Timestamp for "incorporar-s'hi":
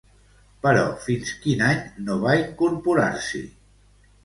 2.41-3.47